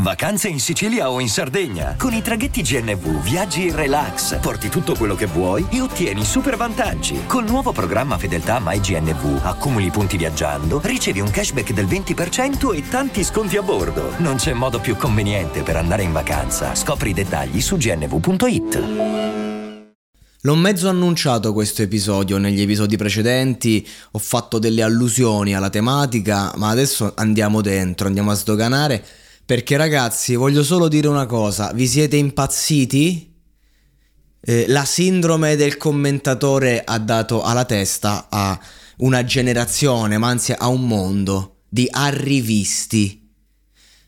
[0.00, 1.96] Vacanze in Sicilia o in Sardegna.
[1.98, 6.56] Con i traghetti GNV viaggi in relax, porti tutto quello che vuoi e ottieni super
[6.56, 7.24] vantaggi.
[7.26, 13.24] Col nuovo programma Fedeltà MyGNV accumuli punti viaggiando, ricevi un cashback del 20% e tanti
[13.24, 14.12] sconti a bordo.
[14.18, 16.76] Non c'è modo più conveniente per andare in vacanza.
[16.76, 18.82] Scopri i dettagli su gnv.it.
[20.42, 26.68] L'ho mezzo annunciato questo episodio negli episodi precedenti, ho fatto delle allusioni alla tematica, ma
[26.68, 29.04] adesso andiamo dentro, andiamo a sdoganare
[29.48, 33.34] perché ragazzi, voglio solo dire una cosa, vi siete impazziti?
[34.42, 38.60] Eh, la sindrome del commentatore ha dato alla testa a
[38.98, 43.26] una generazione, ma anzi a un mondo di arrivisti,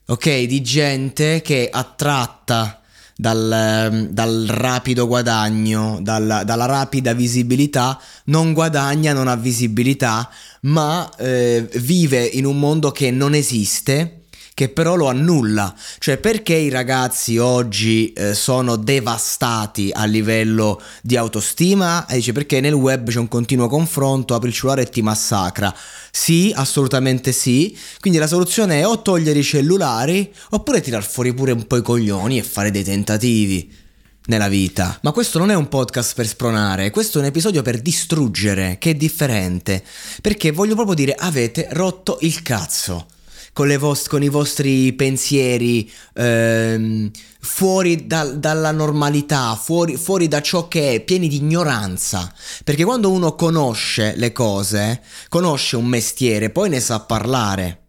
[0.08, 0.42] ok?
[0.42, 2.82] Di gente che attratta
[3.16, 10.28] dal, dal rapido guadagno, dal, dalla rapida visibilità, non guadagna, non ha visibilità,
[10.64, 14.19] ma eh, vive in un mondo che non esiste
[14.54, 15.74] che però lo annulla.
[15.98, 22.06] Cioè perché i ragazzi oggi eh, sono devastati a livello di autostima?
[22.06, 25.74] E dice perché nel web c'è un continuo confronto, apri il cellulare e ti massacra.
[26.10, 27.76] Sì, assolutamente sì.
[28.00, 31.82] Quindi la soluzione è o togliere i cellulari oppure tirar fuori pure un po' i
[31.82, 33.78] coglioni e fare dei tentativi
[34.26, 34.98] nella vita.
[35.02, 38.90] Ma questo non è un podcast per spronare, questo è un episodio per distruggere, che
[38.90, 39.82] è differente.
[40.20, 43.06] Perché voglio proprio dire, avete rotto il cazzo
[43.52, 50.68] con, vost- con i vostri pensieri ehm, fuori da- dalla normalità, fuori-, fuori da ciò
[50.68, 52.32] che è, pieni di ignoranza.
[52.64, 57.86] Perché quando uno conosce le cose, conosce un mestiere, poi ne sa parlare.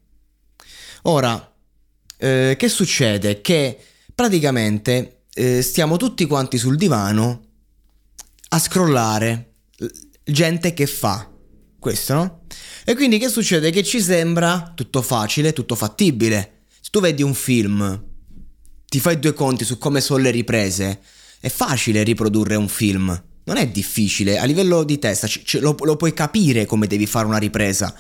[1.04, 1.54] Ora,
[2.18, 3.42] eh, che succede?
[3.42, 3.78] Che
[4.14, 7.42] praticamente eh, stiamo tutti quanti sul divano
[8.50, 9.54] a scrollare
[10.24, 11.30] gente che fa
[11.80, 12.42] questo, no?
[12.84, 13.70] E quindi che succede?
[13.70, 16.64] Che ci sembra tutto facile, tutto fattibile.
[16.82, 18.04] Se tu vedi un film,
[18.88, 21.00] ti fai due conti su come sono le riprese,
[21.40, 23.24] è facile riprodurre un film.
[23.44, 27.26] Non è difficile, a livello di testa c- lo, lo puoi capire come devi fare
[27.26, 27.94] una ripresa.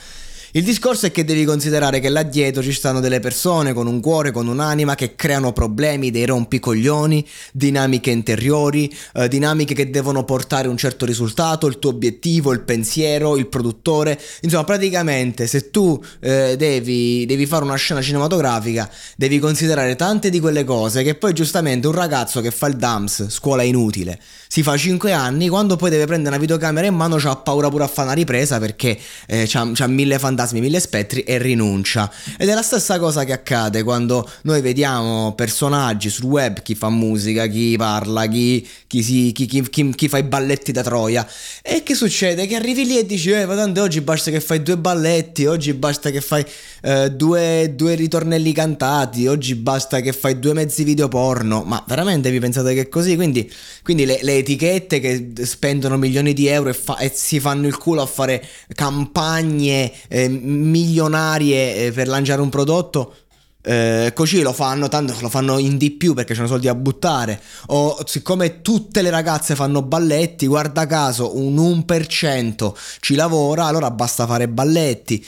[0.53, 4.01] Il discorso è che devi considerare che là dietro ci stanno delle persone con un
[4.01, 10.67] cuore, con un'anima che creano problemi, dei rompicoglioni, dinamiche interiori, eh, dinamiche che devono portare
[10.67, 14.19] un certo risultato, il tuo obiettivo, il pensiero, il produttore.
[14.41, 20.41] Insomma, praticamente se tu eh, devi, devi fare una scena cinematografica, devi considerare tante di
[20.41, 24.19] quelle cose che poi giustamente un ragazzo che fa il DAMS, scuola inutile,
[24.49, 27.85] si fa 5 anni, quando poi deve prendere una videocamera in mano ha paura pure
[27.85, 32.11] a fare una ripresa perché eh, c'ha, mille fantasmi, mille spettri e rinuncia.
[32.37, 36.89] Ed è la stessa cosa che accade quando noi vediamo personaggi sul web, chi fa
[36.89, 41.27] musica, chi parla, chi, chi, si, chi, chi fa i balletti da Troia.
[41.61, 42.47] E che succede?
[42.47, 45.73] Che arrivi lì e dici, eh, ma tanto oggi basta che fai due balletti, oggi
[45.73, 46.45] basta che fai
[46.81, 51.63] eh, due, due ritornelli cantati, oggi basta che fai due mezzi video porno.
[51.63, 53.15] Ma veramente vi pensate che è così?
[53.15, 53.51] Quindi,
[53.83, 57.77] quindi le, le etichette che spendono milioni di euro e, fa- e, si fanno il
[57.77, 63.15] culo a fare campagne eh, milionarie eh, per lanciare un prodotto.
[63.63, 67.39] Eh, così lo fanno, tanto lo fanno in di più perché c'hanno soldi a buttare.
[67.67, 74.25] O siccome tutte le ragazze fanno balletti, guarda caso un 1% ci lavora, allora basta
[74.25, 75.25] fare balletti.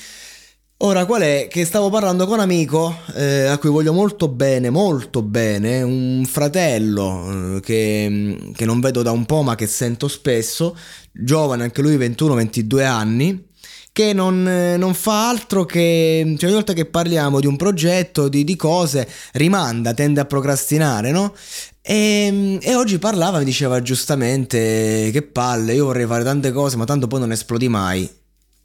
[0.86, 1.48] Ora, qual è?
[1.50, 6.26] Che stavo parlando con un amico eh, a cui voglio molto bene, molto bene, un
[6.28, 10.76] fratello eh, che, che, non vedo da un po' ma che sento spesso,
[11.14, 13.48] giovane anche lui 21-22 anni,
[13.94, 18.44] che non, non, fa altro che, cioè ogni volta che parliamo di un progetto, di,
[18.44, 21.34] di cose, rimanda, tende a procrastinare, no?
[21.80, 26.86] E, e, oggi parlava, mi diceva giustamente, che palle, io vorrei fare tante cose ma
[26.86, 28.10] tanto poi non esplodi mai.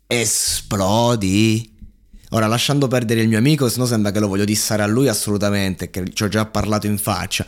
[0.07, 1.77] Esplodi?
[2.31, 5.09] Ora, lasciando perdere il mio amico, se no sembra che lo voglio dissare a lui
[5.09, 7.45] assolutamente, che ci ho già parlato in faccia.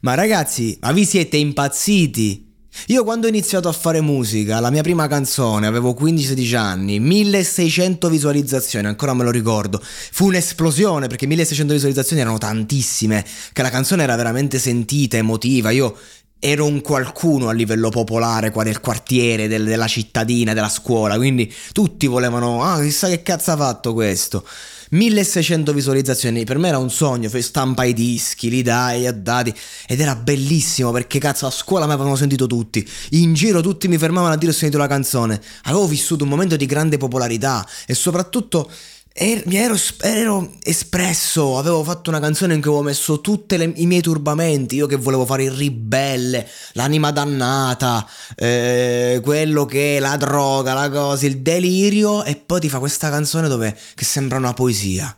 [0.00, 2.49] Ma ragazzi, ma vi siete impazziti?
[2.86, 8.08] Io quando ho iniziato a fare musica, la mia prima canzone, avevo 15-16 anni, 1600
[8.08, 9.80] visualizzazioni, ancora me lo ricordo.
[9.82, 15.70] Fu un'esplosione perché 1600 visualizzazioni erano tantissime, che la canzone era veramente sentita, emotiva.
[15.70, 15.96] Io
[16.38, 21.52] ero un qualcuno a livello popolare qua del quartiere, del, della cittadina, della scuola, quindi
[21.72, 24.44] tutti volevano, ah chissà che cazzo ha fatto questo.
[24.90, 29.54] 1600 visualizzazioni, per me era un sogno, stampa i dischi, li dai, li ha dati.
[29.86, 33.98] Ed era bellissimo perché cazzo a scuola mi avevano sentito tutti, in giro tutti mi
[33.98, 37.94] fermavano a dire ho sentito la canzone, avevo vissuto un momento di grande popolarità e
[37.94, 38.70] soprattutto
[39.12, 43.86] Er, mi ero, ero, espresso, avevo fatto una canzone in cui avevo messo tutti i
[43.86, 50.16] miei turbamenti, io che volevo fare il ribelle, l'anima dannata, eh, quello che è la
[50.16, 54.54] droga, la cosa, il delirio, e poi ti fa questa canzone dove, che sembra una
[54.54, 55.14] poesia.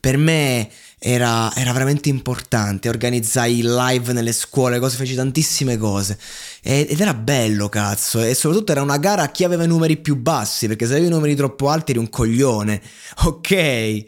[0.00, 0.70] Per me
[1.02, 2.90] era, era, veramente importante.
[2.90, 6.18] Organizzai live nelle scuole, cose, feci tantissime cose.
[6.62, 8.22] ed era bello, cazzo.
[8.22, 11.06] E soprattutto era una gara a chi aveva i numeri più bassi, perché se avevi
[11.06, 12.80] i numeri troppo alti eri un coglione.
[13.24, 14.04] Ok.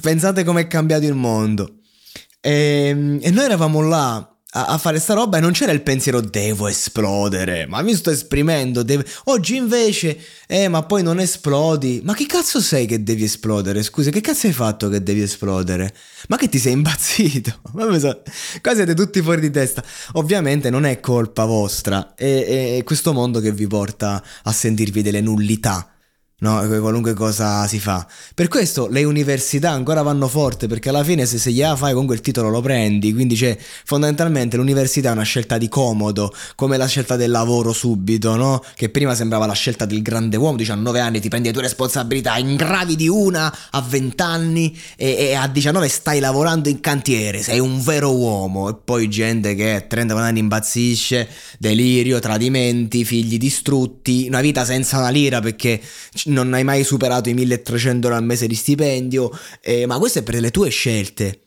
[0.00, 1.80] Pensate com'è cambiato il mondo.
[2.40, 5.82] E, ehm, e noi eravamo là a, a, fare sta roba e non c'era il
[5.82, 9.04] pensiero devo esplodere, ma mi sto esprimendo, deve...
[9.24, 14.10] oggi invece, eh ma poi non esplodi, ma che cazzo sei che devi esplodere, scusa,
[14.10, 15.94] che cazzo hai fatto che devi esplodere?
[16.28, 17.60] Ma che ti sei impazzito?
[17.96, 18.22] So,
[18.60, 19.82] qua siete tutti fuori di testa,
[20.12, 25.20] ovviamente non è colpa vostra, è, è questo mondo che vi porta a sentirvi delle
[25.20, 25.95] nullità
[26.38, 28.06] No, qualunque cosa si fa.
[28.34, 32.14] Per questo le università ancora vanno forte perché alla fine se, se gliela fai comunque
[32.14, 33.56] il titolo lo prendi, quindi c'è
[33.86, 38.62] fondamentalmente l'università è una scelta di comodo, come la scelta del lavoro subito, no?
[38.74, 42.36] Che prima sembrava la scelta del grande uomo, 19 anni ti prendi le tue responsabilità,
[42.36, 47.82] ingravidi una a 20 anni e, e a 19 stai lavorando in cantiere, sei un
[47.82, 54.42] vero uomo e poi gente che a 30 anni impazzisce, delirio, tradimenti, figli distrutti, una
[54.42, 55.80] vita senza una lira perché
[56.26, 59.30] non hai mai superato i 1300 euro al mese di stipendio,
[59.60, 61.42] eh, ma questo è per le tue scelte.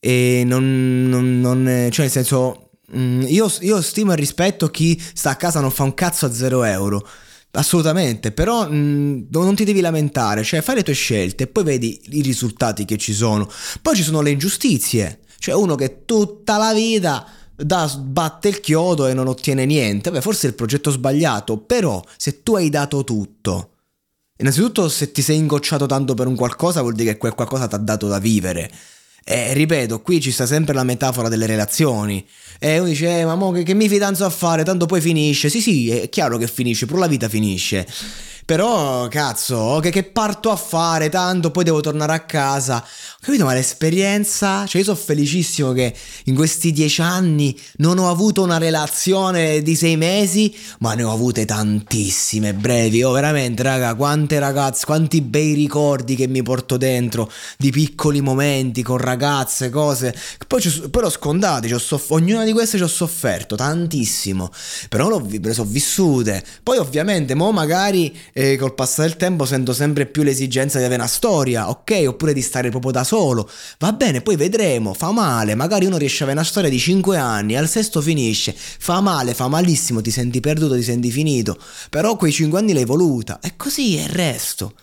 [0.00, 5.30] E non, non, non cioè nel senso, mm, io, io, stimo e rispetto chi sta
[5.30, 7.06] a casa non fa un cazzo a 0 euro.
[7.52, 11.64] Assolutamente, però mh, mm, non ti devi lamentare, cioè fai le tue scelte e poi
[11.64, 13.48] vedi i risultati che ci sono.
[13.82, 17.26] Poi ci sono le ingiustizie, cioè uno che tutta la vita
[17.56, 20.10] da, batte il chiodo e non ottiene niente.
[20.10, 23.70] Beh, forse è il progetto sbagliato, però se tu hai dato tutto
[24.38, 27.74] Innanzitutto, se ti sei ingocciato tanto per un qualcosa, vuol dire che quel qualcosa ti
[27.74, 28.70] ha dato da vivere.
[29.24, 32.26] E ripeto, qui ci sta sempre la metafora delle relazioni.
[32.58, 34.64] E uno dice, eh, ma mo che, che mi fidanzo a fare?
[34.64, 35.48] Tanto poi finisce.
[35.50, 37.86] Sì, sì, è chiaro che finisce, però la vita finisce.
[38.48, 41.10] Però, cazzo, che, che, parto a fare?
[41.10, 42.78] Tanto poi devo tornare a casa.
[42.78, 44.64] Ho capito, ma l'esperienza.
[44.64, 49.76] Cioè, io sono felicissimo che in questi dieci anni non ho avuto una relazione di
[49.76, 53.02] sei mesi, ma ne ho avute tantissime brevi.
[53.02, 58.82] Oh, veramente, raga, quante ragazze, quanti bei ricordi che mi porto dentro di piccoli momenti
[58.82, 60.16] con ragazze, cose.
[60.46, 64.50] Poi, poi l'ho scondate, soff- ognuna di queste ci ho sofferto tantissimo.
[64.88, 66.42] Però l'ho, le so vissute.
[66.62, 71.00] Poi, ovviamente, mo magari e col passare del tempo sento sempre più l'esigenza di avere
[71.00, 72.04] una storia, ok?
[72.06, 73.50] Oppure di stare proprio da solo.
[73.80, 77.16] Va bene, poi vedremo, fa male, magari uno riesce a avere una storia di 5
[77.16, 81.58] anni, al sesto finisce, fa male, fa malissimo, ti senti perduto, ti senti finito,
[81.90, 84.74] però quei 5 anni l'hai voluta, e così è il resto.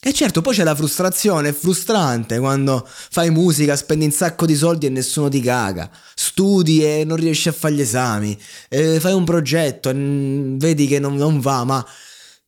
[0.00, 4.54] E certo, poi c'è la frustrazione, è frustrante quando fai musica, spendi un sacco di
[4.54, 8.38] soldi e nessuno ti caga, studi e non riesci a fare gli esami,
[8.70, 11.86] eh, fai un progetto e vedi che non, non va, ma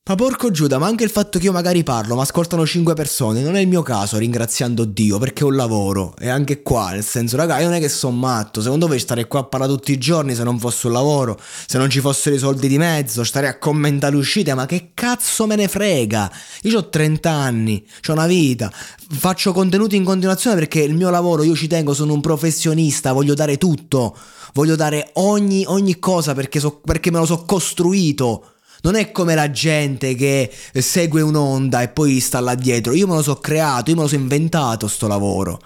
[0.09, 3.43] ma porco Giuda, ma anche il fatto che io magari parlo, ma ascoltano 5 persone,
[3.43, 6.15] non è il mio caso, ringraziando Dio, perché ho un lavoro.
[6.19, 8.63] E anche qua, nel senso, raga, io non è che sono matto.
[8.63, 11.77] Secondo voi stare qua a parlare tutti i giorni se non fosse un lavoro, se
[11.77, 15.47] non ci fossero i soldi di mezzo, stare a commentare le uscite, ma che cazzo
[15.47, 16.33] me ne frega?
[16.63, 18.73] Io ho 30 anni, ho una vita,
[19.11, 23.35] faccio contenuti in continuazione perché il mio lavoro, io ci tengo, sono un professionista, voglio
[23.35, 24.17] dare tutto,
[24.55, 28.53] voglio dare ogni, ogni cosa perché, so, perché me lo so costruito.
[28.83, 32.93] Non è come la gente che segue un'onda e poi sta là dietro.
[32.95, 35.61] Io me lo so creato, io me lo so inventato sto lavoro.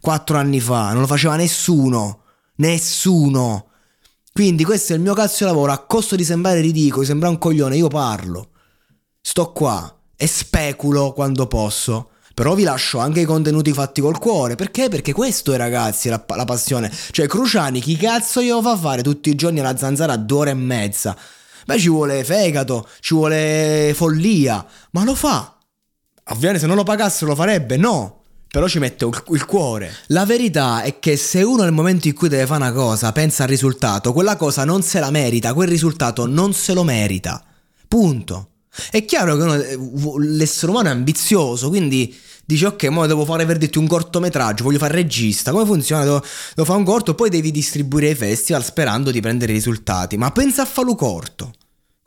[0.00, 2.22] Quattro anni fa, non lo faceva nessuno.
[2.56, 3.66] Nessuno.
[4.32, 5.72] Quindi questo è il mio cazzo di lavoro.
[5.72, 8.50] A costo di sembrare ridicolo, di sembrare un coglione, io parlo.
[9.20, 12.10] Sto qua e speculo quando posso.
[12.34, 14.54] Però vi lascio anche i contenuti fatti col cuore.
[14.54, 14.88] Perché?
[14.88, 16.88] Perché questo è, ragazzi, la, la passione.
[17.10, 20.50] Cioè, Cruciani, chi cazzo io fa fare tutti i giorni alla zanzara a due ore
[20.50, 21.16] e mezza?
[21.68, 25.54] Beh, ci vuole fegato, ci vuole follia, ma lo fa.
[26.28, 27.76] Ovviamente se non lo pagasse lo farebbe?
[27.76, 28.22] No.
[28.48, 29.94] Però ci mette il, cuore.
[30.06, 33.42] La verità è che se uno nel momento in cui deve fare una cosa pensa
[33.42, 37.44] al risultato, quella cosa non se la merita, quel risultato non se lo merita.
[37.86, 38.52] Punto.
[38.90, 39.78] È chiaro che uno, eh,
[40.20, 44.78] l'essere umano è ambizioso, quindi dici ok, ora devo fare per dirti un cortometraggio, voglio
[44.78, 46.04] fare regista, come funziona?
[46.04, 50.30] Devo, devo fare un corto, poi devi distribuire ai festival sperando di prendere risultati, ma
[50.30, 51.52] pensa a farlo corto.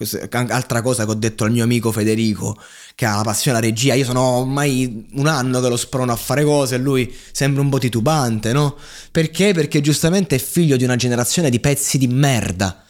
[0.01, 2.57] Questa è altra cosa che ho detto al mio amico Federico,
[2.95, 3.93] che ha la passione alla regia.
[3.93, 7.69] Io sono ormai un anno che lo sprono a fare cose e lui sembra un
[7.69, 8.75] po' titubante, no?
[9.11, 9.53] Perché?
[9.53, 12.83] Perché giustamente è figlio di una generazione di pezzi di merda.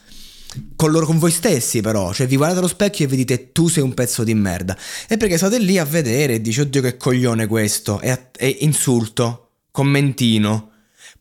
[0.78, 3.68] Con, loro, con voi stessi però, cioè vi guardate allo specchio e vi dite tu
[3.68, 4.78] sei un pezzo di merda.
[5.10, 9.50] E perché state lì a vedere e dici oddio che coglione questo, e, e insulto,
[9.70, 10.71] commentino.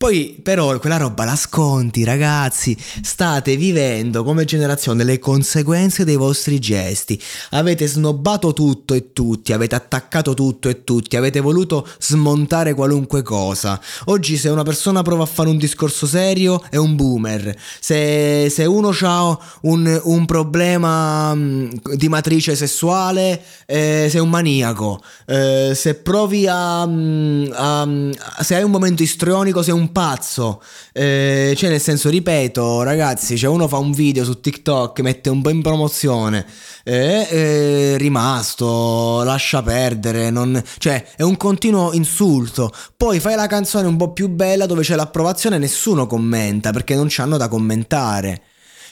[0.03, 2.75] Poi però quella roba la sconti, ragazzi.
[3.03, 7.21] State vivendo come generazione le conseguenze dei vostri gesti.
[7.51, 13.79] Avete snobbato tutto e tutti, avete attaccato tutto e tutti, avete voluto smontare qualunque cosa.
[14.07, 17.55] Oggi se una persona prova a fare un discorso serio è un boomer.
[17.79, 25.03] Se, se uno ha un, un, problema mm, di matrice sessuale eh, sei un maniaco.
[25.27, 30.63] Eh, se provi a, mm, a, a, se hai un momento istrionico sei un pazzo.
[30.93, 35.43] Eh, cioè, nel senso, ripeto, ragazzi, cioè uno fa un video su TikTok, mette un
[35.43, 36.47] po' in promozione,
[36.85, 42.73] eh, è rimasto, lascia perdere, non, cioè è un continuo insulto.
[42.97, 46.95] Poi fai la canzone un po' più bella dove c'è l'approvazione e nessuno commenta perché
[46.95, 48.43] non c'hanno da commentare.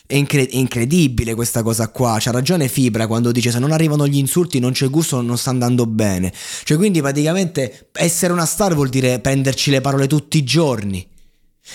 [0.08, 2.16] È, incre- incredibile questa cosa qua.
[2.18, 5.50] C'ha ragione Fibra quando dice se non arrivano gli insulti non c'è gusto, non sta
[5.50, 6.32] andando bene.
[6.64, 11.06] Cioè, quindi praticamente essere una star vuol dire prenderci le parole tutti i giorni.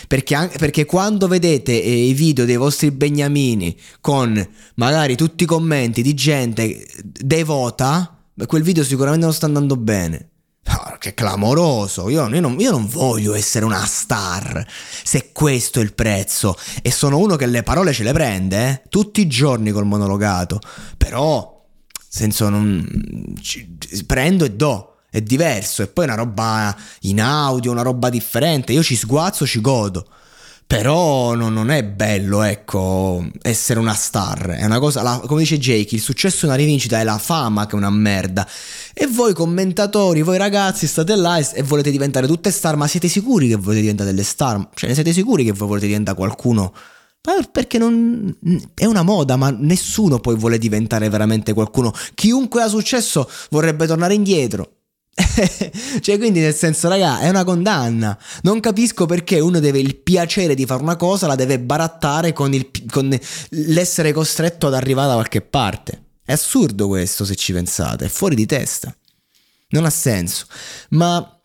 [0.07, 4.43] Perché, anche, perché quando vedete eh, i video dei vostri beniamini con
[4.77, 10.29] magari tutti i commenti di gente devota, quel video sicuramente non sta andando bene.
[10.99, 14.65] Che clamoroso, io, io, non, io, non, voglio essere una star
[15.03, 16.55] se questo è il prezzo.
[16.81, 18.81] E sono uno che le parole ce le prende eh?
[18.87, 20.61] tutti i giorni col monologato,
[20.95, 21.61] però
[22.07, 25.81] senso non ci, prendo e do, è diverso.
[25.81, 30.07] E poi è una roba in audio, una roba differente, io ci sguazzo, ci godo.
[30.65, 34.47] Però non, non, è bello, ecco, essere una star.
[34.47, 37.65] È una cosa, la, come dice Jake, il successo è una rivincita, è la fama
[37.65, 38.47] che è una merda.
[38.93, 43.07] E voi commentatori, voi ragazzi state là e, e volete diventare tutte star, ma siete
[43.07, 44.69] sicuri che volete diventare delle star?
[44.73, 46.73] Cioè, ne siete sicuri che voi volete diventare qualcuno?
[47.51, 48.35] Perché non
[48.73, 51.93] è una moda, ma nessuno poi vuole diventare veramente qualcuno.
[52.15, 54.82] Chiunque ha successo vorrebbe tornare indietro.
[56.01, 58.17] cioè, quindi nel senso, raga, è una condanna.
[58.41, 62.53] Non capisco perché uno deve il piacere di fare una cosa, la deve barattare con,
[62.53, 63.17] il, con
[63.49, 66.01] l'essere costretto ad arrivare da qualche parte.
[66.25, 68.95] È assurdo questo, se ci pensate, è fuori di testa.
[69.69, 70.45] Non ha senso.
[70.89, 71.41] Ma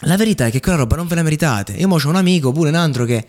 [0.00, 1.72] la verità è che quella roba non ve la meritate.
[1.72, 3.26] Io mo ho un amico, pure un altro, che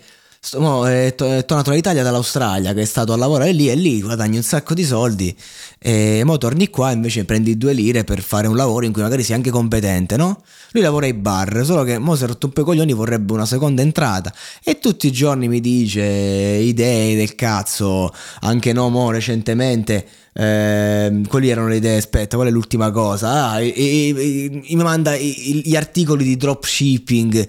[0.54, 4.44] Mo è, tornato all'Italia dall'Australia che è stato a lavorare lì e lì guadagni un
[4.44, 5.36] sacco di soldi
[5.78, 9.24] e mo torni qua invece prendi due lire per fare un lavoro in cui magari
[9.24, 10.42] sei anche competente, no?
[10.70, 13.32] Lui lavora ai bar, solo che mo si è rotto un po' i coglioni vorrebbe
[13.32, 18.12] una seconda entrata e tutti i giorni mi dice idee del cazzo,
[18.42, 23.50] anche no mo recentemente eh, quelli erano le idee, aspetta, qual è l'ultima cosa?
[23.50, 27.48] Ah, e, e, e, mi manda gli articoli di dropshipping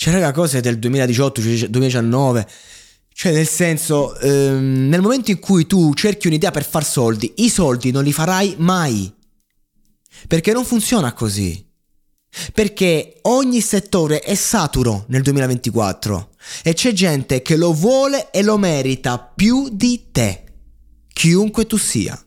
[0.00, 2.48] cioè, raga, cose del 2018, 2019.
[3.12, 7.50] Cioè, nel senso, ehm, nel momento in cui tu cerchi un'idea per far soldi, i
[7.50, 9.12] soldi non li farai mai.
[10.26, 11.62] Perché non funziona così.
[12.54, 16.30] Perché ogni settore è saturo nel 2024
[16.62, 20.44] e c'è gente che lo vuole e lo merita più di te,
[21.12, 22.18] chiunque tu sia.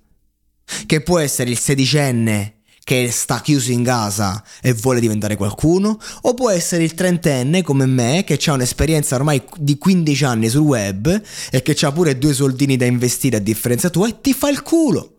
[0.85, 2.52] Che può essere il sedicenne
[2.83, 7.85] che sta chiuso in casa e vuole diventare qualcuno, o può essere il trentenne come
[7.85, 12.33] me che ha un'esperienza ormai di 15 anni sul web e che ha pure due
[12.33, 15.09] soldini da investire a differenza tua e ti fa il culo.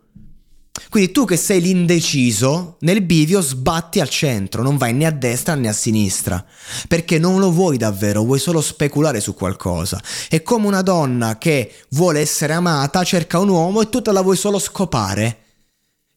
[0.91, 5.55] Quindi tu che sei l'indeciso, nel bivio sbatti al centro, non vai né a destra
[5.55, 6.45] né a sinistra,
[6.89, 10.03] perché non lo vuoi davvero, vuoi solo speculare su qualcosa.
[10.29, 14.21] È come una donna che vuole essere amata, cerca un uomo e tu te la
[14.21, 15.44] vuoi solo scopare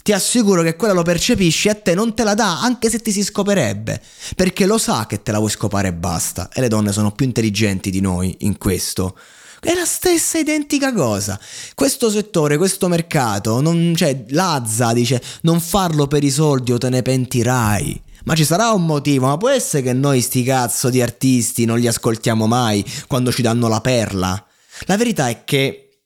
[0.07, 2.99] ti assicuro che quella lo percepisci e a te non te la dà anche se
[2.99, 4.01] ti si scoperebbe,
[4.37, 6.47] perché lo sa che te la vuoi scopare e basta.
[6.53, 9.19] E le donne sono più intelligenti di noi in questo.
[9.59, 11.37] È la stessa identica cosa.
[11.75, 16.87] Questo settore, questo mercato, non, cioè, Lazza dice non farlo per i soldi o te
[16.87, 18.01] ne pentirai.
[18.23, 21.79] Ma ci sarà un motivo, ma può essere che noi sti cazzo di artisti non
[21.79, 24.41] li ascoltiamo mai quando ci danno la perla?
[24.85, 25.99] La verità è che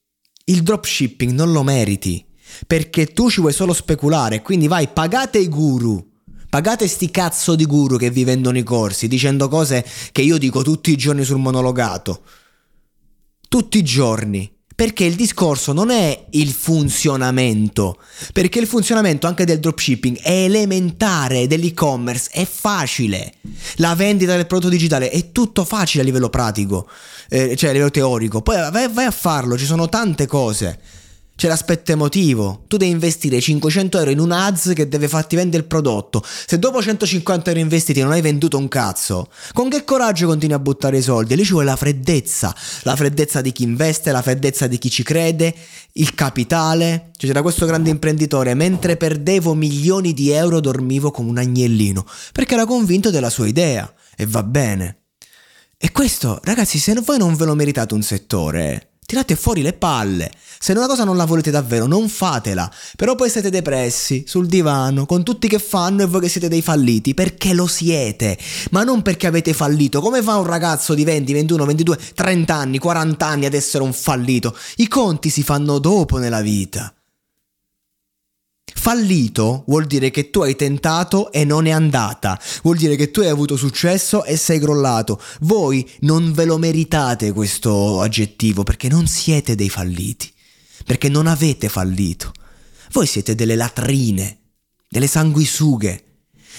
[0.45, 2.29] il dropshipping non lo meriti
[2.67, 6.09] perché tu ci vuoi solo speculare, quindi vai, pagate i guru.
[6.51, 10.61] Pagate sti cazzo di guru che vi vendono i corsi dicendo cose che io dico
[10.63, 12.23] tutti i giorni sul monologato.
[13.47, 14.51] Tutti i giorni.
[14.75, 18.01] Perché il discorso non è il funzionamento,
[18.33, 23.35] perché il funzionamento anche del dropshipping è elementare, dell'e-commerce è facile.
[23.75, 26.89] La vendita del prodotto digitale è tutto facile a livello pratico,
[27.29, 28.41] eh, cioè a livello teorico.
[28.41, 30.79] Poi vai, vai a farlo, ci sono tante cose.
[31.41, 32.65] C'è l'aspetto emotivo.
[32.67, 36.23] Tu devi investire 500 euro in un ads che deve farti vendere il prodotto.
[36.23, 40.59] Se dopo 150 euro investiti non hai venduto un cazzo, con che coraggio continui a
[40.59, 41.35] buttare i soldi?
[41.35, 42.55] Lì ci vuole la freddezza.
[42.83, 45.51] La freddezza di chi investe, la freddezza di chi ci crede,
[45.93, 47.09] il capitale.
[47.17, 52.53] Cioè, c'era questo grande imprenditore, mentre perdevo milioni di euro dormivo come un agnellino, perché
[52.53, 53.91] era convinto della sua idea.
[54.15, 55.05] E va bene.
[55.75, 60.31] E questo, ragazzi, se voi non ve lo meritate un settore, tirate fuori le palle.
[60.57, 62.71] Se una cosa non la volete davvero, non fatela.
[62.95, 66.61] Però poi siete depressi, sul divano, con tutti che fanno e voi che siete dei
[66.61, 68.37] falliti, perché lo siete.
[68.71, 69.99] Ma non perché avete fallito.
[69.99, 73.91] Come fa un ragazzo di 20, 21, 22, 30 anni, 40 anni ad essere un
[73.91, 74.55] fallito?
[74.77, 76.93] I conti si fanno dopo nella vita.
[78.81, 83.19] Fallito vuol dire che tu hai tentato e non è andata, vuol dire che tu
[83.19, 85.21] hai avuto successo e sei crollato.
[85.41, 90.33] Voi non ve lo meritate questo aggettivo perché non siete dei falliti,
[90.83, 92.31] perché non avete fallito.
[92.91, 94.39] Voi siete delle latrine,
[94.89, 96.03] delle sanguisughe,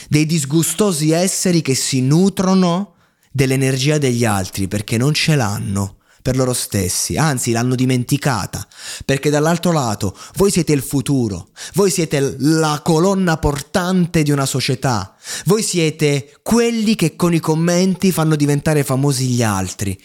[0.08, 2.94] dei disgustosi esseri che si nutrono
[3.32, 8.66] dell'energia degli altri perché non ce l'hanno per loro stessi, anzi l'hanno dimenticata,
[9.04, 15.14] perché dall'altro lato voi siete il futuro, voi siete la colonna portante di una società,
[15.46, 20.00] voi siete quelli che con i commenti fanno diventare famosi gli altri.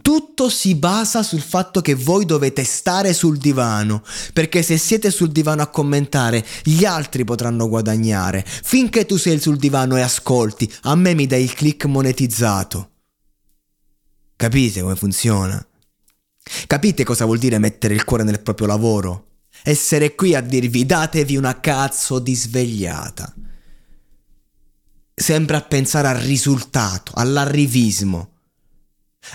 [0.00, 4.02] Tutto si basa sul fatto che voi dovete stare sul divano,
[4.32, 8.42] perché se siete sul divano a commentare, gli altri potranno guadagnare.
[8.46, 12.91] Finché tu sei sul divano e ascolti, a me mi dai il click monetizzato.
[14.42, 15.64] Capite come funziona?
[16.66, 19.44] Capite cosa vuol dire mettere il cuore nel proprio lavoro?
[19.62, 23.32] Essere qui a dirvi datevi una cazzo di svegliata.
[25.14, 28.40] Sempre a pensare al risultato, all'arrivismo.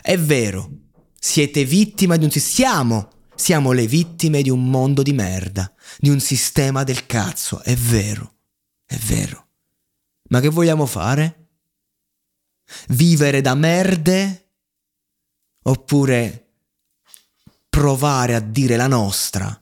[0.01, 0.69] È vero,
[1.17, 3.08] siete vittima di un sistema.
[3.34, 7.63] Siamo le vittime di un mondo di merda, di un sistema del cazzo.
[7.63, 8.39] È vero,
[8.86, 9.47] è vero.
[10.31, 11.47] Ma che vogliamo fare?
[12.89, 14.41] Vivere da merde?
[15.67, 16.45] Oppure
[17.69, 19.62] provare a dire la nostra,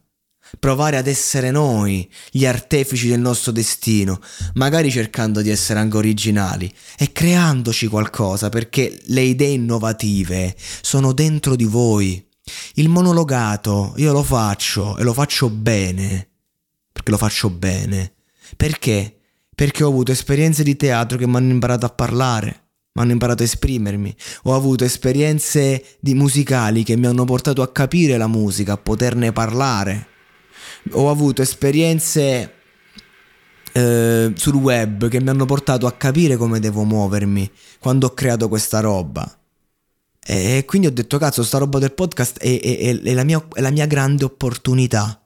[0.60, 4.20] provare ad essere noi gli artefici del nostro destino,
[4.54, 11.56] magari cercando di essere anche originali e creandoci qualcosa perché le idee innovative sono dentro
[11.56, 12.24] di voi.
[12.76, 16.30] Il monologato io lo faccio e lo faccio bene,
[16.92, 18.14] perché lo faccio bene.
[18.56, 19.18] Perché?
[19.56, 22.65] Perché ho avuto esperienze di teatro che mi hanno imparato a parlare
[22.96, 28.16] mi hanno imparato a esprimermi, ho avuto esperienze musicali che mi hanno portato a capire
[28.16, 30.08] la musica, a poterne parlare.
[30.92, 32.54] Ho avuto esperienze
[33.74, 38.48] eh, sul web che mi hanno portato a capire come devo muovermi quando ho creato
[38.48, 39.40] questa roba.
[40.26, 43.60] E quindi ho detto, cazzo, sta roba del podcast è, è, è, la, mia, è
[43.60, 45.25] la mia grande opportunità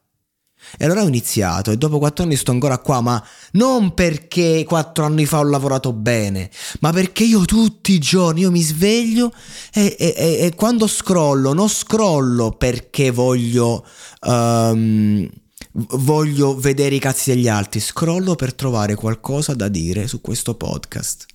[0.78, 5.06] e allora ho iniziato e dopo quattro anni sto ancora qua, ma non perché quattro
[5.06, 6.50] anni fa ho lavorato bene,
[6.82, 9.34] ma perché io tutti i giorni io mi sveglio
[9.74, 13.86] e, e, e, e quando scrollo, non scrollo perché voglio,
[14.28, 15.28] um,
[15.72, 21.26] voglio vedere i cazzi degli altri, scrollo per trovare qualcosa da dire su questo podcast.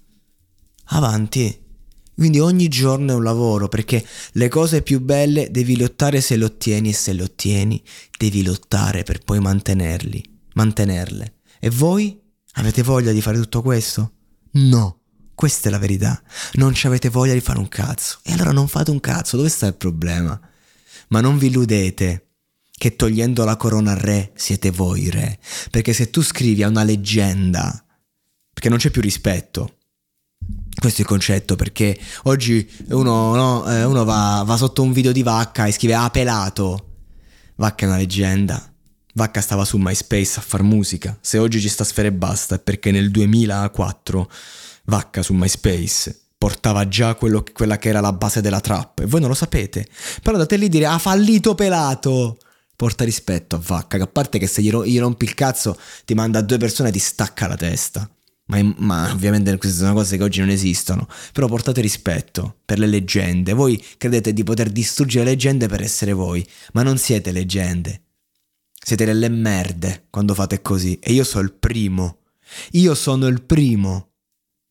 [0.86, 1.63] Avanti.
[2.14, 6.44] Quindi ogni giorno è un lavoro perché le cose più belle devi lottare se le
[6.44, 7.82] ottieni e se le ottieni
[8.16, 10.22] devi lottare per poi mantenerli,
[10.54, 11.38] mantenerle.
[11.58, 12.20] E voi
[12.52, 14.12] avete voglia di fare tutto questo?
[14.52, 15.00] No,
[15.34, 16.22] questa è la verità.
[16.54, 18.20] Non ci avete voglia di fare un cazzo.
[18.22, 20.38] E allora non fate un cazzo, dove sta il problema?
[21.08, 22.28] Ma non vi illudete
[22.70, 25.38] che togliendo la corona al re siete voi re,
[25.70, 27.84] perché se tu scrivi a una leggenda,
[28.52, 29.78] perché non c'è più rispetto,
[30.78, 35.12] questo è il concetto perché oggi uno, no, eh, uno va, va, sotto un video
[35.12, 36.90] di Vacca e scrive ah pelato.
[37.56, 38.72] Vacca è una leggenda.
[39.14, 41.16] Vacca stava su MySpace a far musica.
[41.20, 44.30] Se oggi ci sta Sfere e Basta è perché nel 2004
[44.86, 49.20] Vacca su MySpace portava già quello, quella che era la base della trap e voi
[49.20, 49.86] non lo sapete.
[50.20, 52.38] Però andate lì dire ha fallito pelato.
[52.76, 56.40] Porta rispetto a Vacca, che a parte che se gli, rompi il cazzo ti manda
[56.40, 58.08] due persone e ti stacca la testa.
[58.46, 61.08] Ma, ma, ovviamente queste sono cose che oggi non esistono.
[61.32, 63.52] Però portate rispetto per le leggende.
[63.52, 68.02] Voi credete di poter distruggere le leggende per essere voi, ma non siete leggende.
[68.72, 70.98] Siete delle merde quando fate così.
[70.98, 72.18] E io sono il primo
[72.72, 74.10] Io sono il primo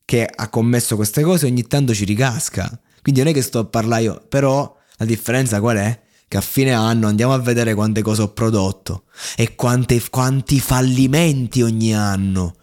[0.04, 2.80] che ha commesso queste cose e ogni tanto ci ricasca.
[3.02, 6.02] Quindi non è che sto a parlare io, però la differenza qual è?
[6.26, 9.04] Che a fine anno andiamo a vedere quante cose ho prodotto
[9.36, 12.56] e quante, quanti fallimenti ogni anno.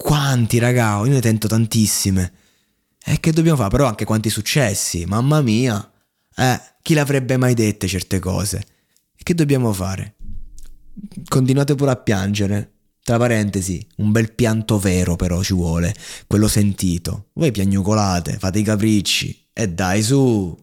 [0.00, 2.32] Quanti, raga, io ne tento tantissime.
[3.04, 3.70] E che dobbiamo fare?
[3.70, 5.92] Però anche quanti successi, mamma mia.
[6.36, 8.58] Eh, chi l'avrebbe mai dette certe cose?
[9.16, 10.14] E che dobbiamo fare?
[11.26, 12.74] Continuate pure a piangere.
[13.02, 15.92] Tra parentesi, un bel pianto vero però ci vuole,
[16.28, 17.30] quello sentito.
[17.32, 19.48] Voi piagnucolate, fate i capricci.
[19.52, 20.56] E dai, su,